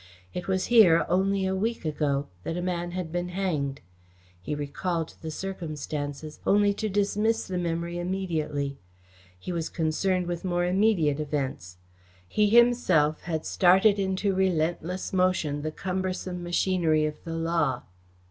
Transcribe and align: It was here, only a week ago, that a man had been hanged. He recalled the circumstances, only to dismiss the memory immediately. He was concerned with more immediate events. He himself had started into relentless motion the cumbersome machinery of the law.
It 0.33 0.47
was 0.47 0.65
here, 0.73 1.05
only 1.07 1.45
a 1.45 1.53
week 1.55 1.85
ago, 1.85 2.25
that 2.43 2.57
a 2.57 2.61
man 2.63 2.89
had 2.89 3.11
been 3.11 3.29
hanged. 3.29 3.81
He 4.41 4.55
recalled 4.55 5.13
the 5.21 5.29
circumstances, 5.29 6.39
only 6.43 6.73
to 6.73 6.89
dismiss 6.89 7.45
the 7.45 7.59
memory 7.59 7.99
immediately. 7.99 8.79
He 9.37 9.51
was 9.51 9.69
concerned 9.69 10.25
with 10.25 10.43
more 10.43 10.65
immediate 10.65 11.19
events. 11.19 11.77
He 12.27 12.49
himself 12.49 13.21
had 13.25 13.45
started 13.45 13.99
into 13.99 14.33
relentless 14.33 15.13
motion 15.13 15.61
the 15.61 15.69
cumbersome 15.71 16.41
machinery 16.41 17.05
of 17.05 17.23
the 17.23 17.35
law. 17.35 17.83